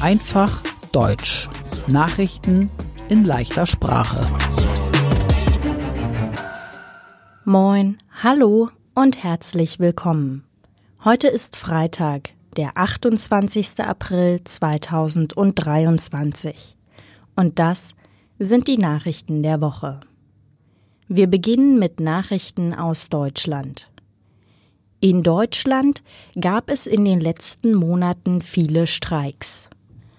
[0.00, 1.46] Einfach Deutsch.
[1.88, 2.70] Nachrichten
[3.10, 4.18] in leichter Sprache.
[7.44, 10.44] Moin, hallo und herzlich willkommen.
[11.04, 13.80] Heute ist Freitag, der 28.
[13.80, 16.78] April 2023.
[17.36, 17.94] Und das
[18.38, 20.00] sind die Nachrichten der Woche.
[21.08, 23.90] Wir beginnen mit Nachrichten aus Deutschland.
[25.00, 26.02] In Deutschland
[26.40, 29.70] gab es in den letzten Monaten viele Streiks.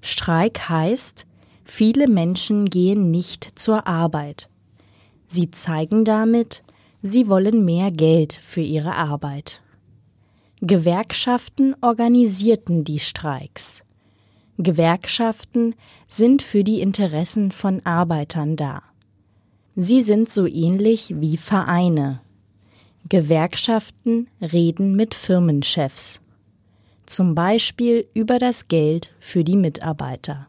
[0.00, 1.26] Streik heißt,
[1.64, 4.48] viele Menschen gehen nicht zur Arbeit.
[5.26, 6.62] Sie zeigen damit,
[7.02, 9.60] sie wollen mehr Geld für ihre Arbeit.
[10.60, 13.82] Gewerkschaften organisierten die Streiks.
[14.56, 15.74] Gewerkschaften
[16.06, 18.82] sind für die Interessen von Arbeitern da.
[19.74, 22.20] Sie sind so ähnlich wie Vereine.
[23.08, 26.20] Gewerkschaften reden mit Firmenchefs.
[27.06, 30.46] Zum Beispiel über das Geld für die Mitarbeiter.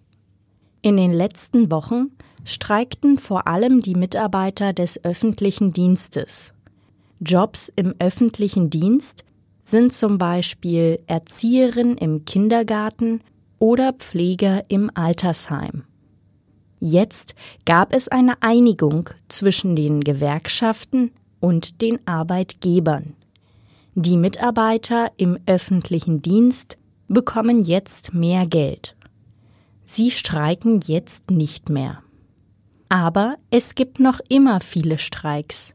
[0.81, 2.11] In den letzten Wochen
[2.43, 6.53] streikten vor allem die Mitarbeiter des öffentlichen Dienstes.
[7.19, 9.23] Jobs im öffentlichen Dienst
[9.63, 13.21] sind zum Beispiel Erzieherin im Kindergarten
[13.59, 15.83] oder Pfleger im Altersheim.
[16.79, 23.15] Jetzt gab es eine Einigung zwischen den Gewerkschaften und den Arbeitgebern.
[23.95, 26.77] Die Mitarbeiter im öffentlichen Dienst
[27.09, 28.95] bekommen jetzt mehr Geld.
[29.83, 32.01] Sie streiken jetzt nicht mehr.
[32.87, 35.73] Aber es gibt noch immer viele Streiks,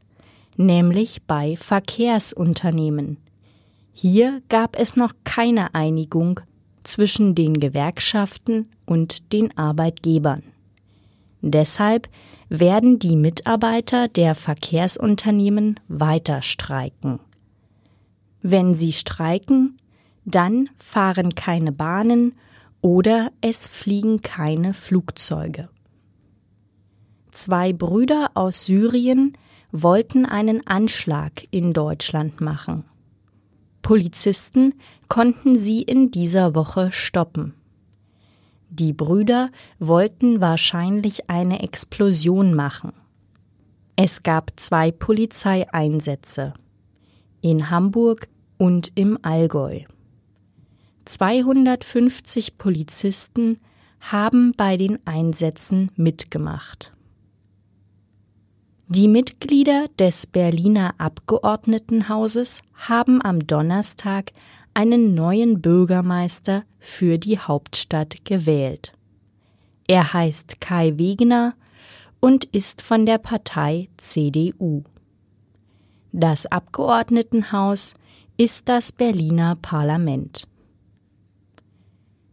[0.55, 3.17] nämlich bei Verkehrsunternehmen.
[3.93, 6.39] Hier gab es noch keine Einigung
[6.83, 10.43] zwischen den Gewerkschaften und den Arbeitgebern.
[11.41, 12.09] Deshalb
[12.49, 17.19] werden die Mitarbeiter der Verkehrsunternehmen weiter streiken.
[18.41, 19.77] Wenn sie streiken,
[20.25, 22.33] dann fahren keine Bahnen
[22.81, 25.69] oder es fliegen keine Flugzeuge.
[27.31, 29.37] Zwei Brüder aus Syrien
[29.71, 32.85] wollten einen Anschlag in Deutschland machen.
[33.81, 34.73] Polizisten
[35.07, 37.53] konnten sie in dieser Woche stoppen.
[38.69, 42.91] Die Brüder wollten wahrscheinlich eine Explosion machen.
[43.95, 46.53] Es gab zwei Polizeieinsätze
[47.41, 49.81] in Hamburg und im Allgäu.
[51.05, 53.59] 250 Polizisten
[53.99, 56.91] haben bei den Einsätzen mitgemacht.
[58.89, 64.31] Die Mitglieder des Berliner Abgeordnetenhauses haben am Donnerstag
[64.77, 68.93] einen neuen Bürgermeister für die Hauptstadt gewählt.
[69.87, 71.55] Er heißt Kai Wegner
[72.19, 74.83] und ist von der Partei CDU.
[76.11, 77.95] Das Abgeordnetenhaus
[78.37, 80.47] ist das Berliner Parlament.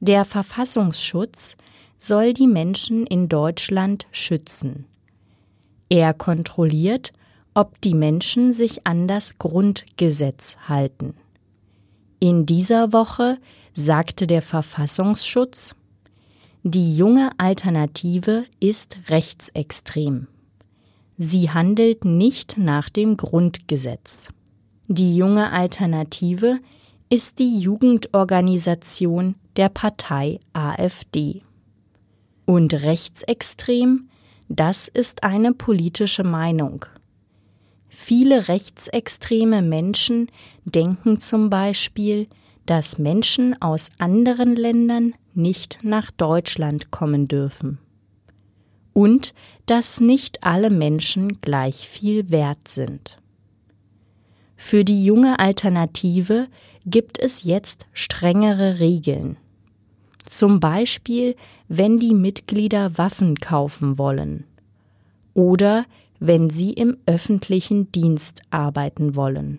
[0.01, 1.57] Der Verfassungsschutz
[1.97, 4.85] soll die Menschen in Deutschland schützen.
[5.89, 7.15] Er kontrolliert,
[7.55, 11.15] ob die Menschen sich an das Grundgesetz halten.
[12.21, 13.39] In dieser Woche
[13.73, 15.75] sagte der Verfassungsschutz,
[16.63, 20.29] die junge Alternative ist rechtsextrem.
[21.19, 24.29] Sie handelt nicht nach dem Grundgesetz.
[24.89, 26.59] Die junge Alternative
[27.11, 31.43] ist die Jugendorganisation der Partei AfD.
[32.47, 34.09] Und rechtsextrem,
[34.49, 36.87] das ist eine politische Meinung.
[37.97, 40.29] Viele rechtsextreme Menschen
[40.65, 42.27] denken zum Beispiel,
[42.67, 47.79] dass Menschen aus anderen Ländern nicht nach Deutschland kommen dürfen.
[48.95, 49.33] Und
[49.67, 53.19] dass nicht alle Menschen gleich viel wert sind.
[54.57, 56.49] Für die junge Alternative
[56.85, 59.37] gibt es jetzt strengere Regeln.
[60.27, 61.37] Zum Beispiel,
[61.69, 64.43] wenn die Mitglieder Waffen kaufen wollen.
[65.33, 65.87] Oder
[66.27, 69.59] wenn sie im öffentlichen Dienst arbeiten wollen.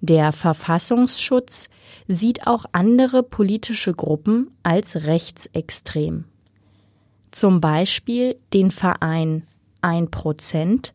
[0.00, 1.68] Der Verfassungsschutz
[2.08, 6.24] sieht auch andere politische Gruppen als rechtsextrem.
[7.32, 9.46] Zum Beispiel den Verein
[9.82, 10.94] Ein Prozent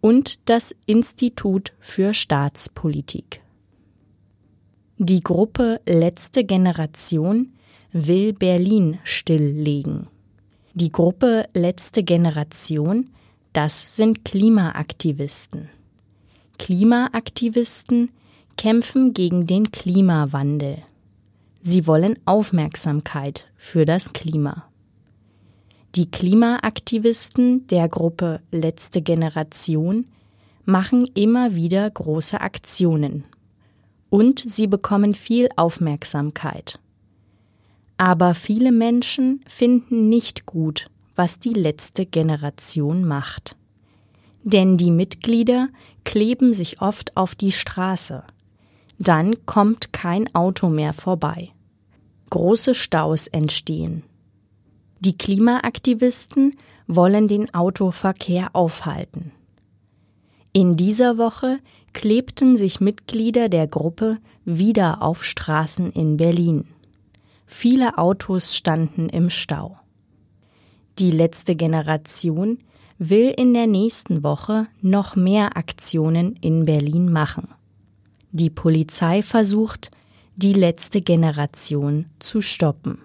[0.00, 3.42] und das Institut für Staatspolitik.
[4.96, 7.52] Die Gruppe Letzte Generation
[7.92, 10.06] will Berlin stilllegen.
[10.72, 13.10] Die Gruppe Letzte Generation
[13.58, 15.68] das sind Klimaaktivisten.
[16.58, 18.12] Klimaaktivisten
[18.56, 20.84] kämpfen gegen den Klimawandel.
[21.60, 24.68] Sie wollen Aufmerksamkeit für das Klima.
[25.96, 30.06] Die Klimaaktivisten der Gruppe Letzte Generation
[30.64, 33.24] machen immer wieder große Aktionen.
[34.08, 36.78] Und sie bekommen viel Aufmerksamkeit.
[37.96, 43.56] Aber viele Menschen finden nicht gut, was die letzte Generation macht.
[44.44, 45.68] Denn die Mitglieder
[46.04, 48.22] kleben sich oft auf die Straße.
[48.98, 51.50] Dann kommt kein Auto mehr vorbei.
[52.30, 54.04] Große Staus entstehen.
[55.00, 56.56] Die Klimaaktivisten
[56.86, 59.32] wollen den Autoverkehr aufhalten.
[60.52, 61.58] In dieser Woche
[61.92, 66.68] klebten sich Mitglieder der Gruppe wieder auf Straßen in Berlin.
[67.46, 69.78] Viele Autos standen im Stau.
[70.98, 72.58] Die letzte Generation
[72.98, 77.46] will in der nächsten Woche noch mehr Aktionen in Berlin machen.
[78.32, 79.92] Die Polizei versucht,
[80.34, 82.98] die letzte Generation zu stoppen.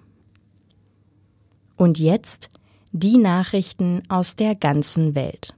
[1.75, 2.49] Und jetzt
[2.93, 5.53] die Nachrichten aus der ganzen Welt.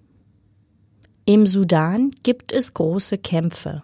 [1.26, 3.82] Im Sudan gibt es große Kämpfe.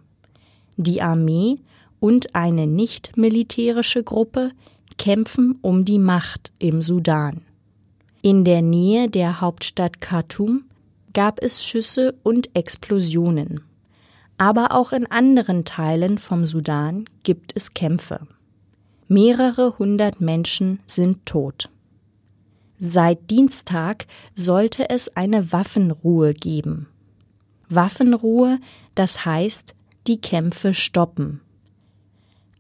[0.76, 1.56] Die Armee
[2.02, 4.52] und eine nicht militärische Gruppe
[4.98, 7.46] kämpfen um die Macht im Sudan.
[8.24, 10.66] In der Nähe der Hauptstadt Khartoum
[11.12, 13.62] gab es Schüsse und Explosionen.
[14.38, 18.28] Aber auch in anderen Teilen vom Sudan gibt es Kämpfe.
[19.08, 21.70] Mehrere hundert Menschen sind tot.
[22.78, 26.88] Seit Dienstag sollte es eine Waffenruhe geben.
[27.70, 28.60] Waffenruhe,
[28.94, 29.74] das heißt,
[30.06, 31.42] die Kämpfe stoppen.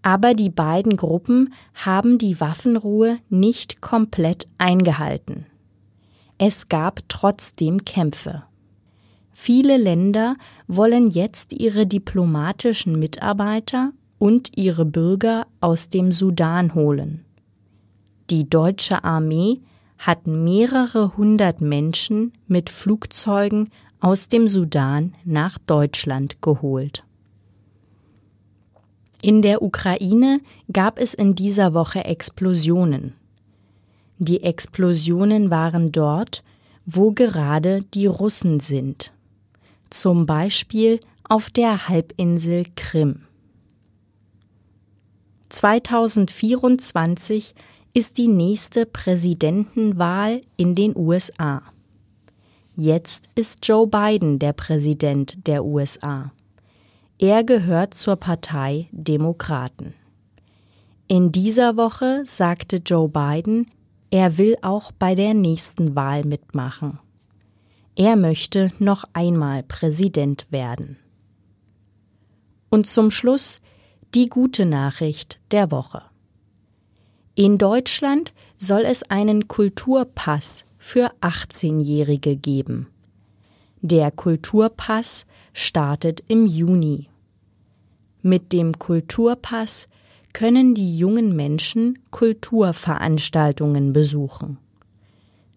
[0.02, 5.46] Aber die beiden Gruppen haben die Waffenruhe nicht komplett eingehalten.
[6.44, 8.42] Es gab trotzdem Kämpfe.
[9.32, 17.26] Viele Länder wollen jetzt ihre diplomatischen Mitarbeiter und ihre Bürger aus dem Sudan holen.
[18.32, 19.62] Die deutsche Armee
[20.00, 27.04] hat mehrere hundert Menschen mit Flugzeugen aus dem Sudan nach Deutschland geholt.
[29.22, 30.40] In der Ukraine
[30.74, 33.14] gab es in dieser Woche Explosionen.
[34.24, 36.44] Die Explosionen waren dort,
[36.86, 39.12] wo gerade die Russen sind,
[39.90, 43.24] zum Beispiel auf der Halbinsel Krim.
[45.50, 47.56] 2024
[47.96, 51.64] ist die nächste Präsidentenwahl in den USA.
[52.76, 56.32] Jetzt ist Joe Biden der Präsident der USA.
[57.18, 59.96] Er gehört zur Partei Demokraten.
[61.08, 63.66] In dieser Woche sagte Joe Biden,
[64.12, 67.00] er will auch bei der nächsten Wahl mitmachen.
[67.96, 70.98] Er möchte noch einmal Präsident werden.
[72.70, 73.62] Und zum Schluss
[74.14, 76.04] die gute Nachricht der Woche.
[77.36, 82.88] In Deutschland soll es einen Kulturpass für 18-Jährige geben.
[83.82, 87.08] Der Kulturpass startet im Juni.
[88.22, 89.88] Mit dem Kulturpass
[90.34, 94.58] können die jungen Menschen Kulturveranstaltungen besuchen.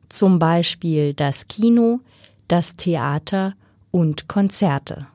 [0.09, 2.01] Zum Beispiel das Kino,
[2.49, 3.55] das Theater
[3.91, 5.07] und Konzerte.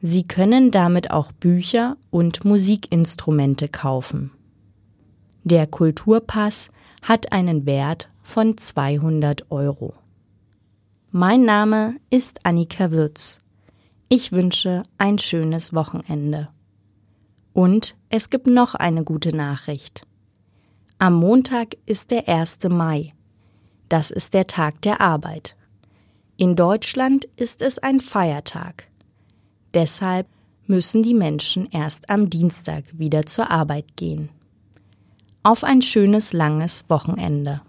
[0.00, 4.30] Sie können damit auch Bücher und Musikinstrumente kaufen.
[5.44, 6.70] Der Kulturpass
[7.02, 9.94] hat einen Wert von 200 Euro.
[11.10, 13.40] Mein Name ist Annika Würz.
[14.08, 16.48] Ich wünsche ein schönes Wochenende.
[17.54, 20.06] Und es gibt noch eine gute Nachricht.
[20.98, 22.58] Am Montag ist der 1.
[22.68, 23.14] Mai.
[23.88, 25.56] Das ist der Tag der Arbeit.
[26.36, 28.88] In Deutschland ist es ein Feiertag.
[29.72, 30.26] Deshalb
[30.66, 34.28] müssen die Menschen erst am Dienstag wieder zur Arbeit gehen
[35.44, 37.60] auf ein schönes langes Wochenende.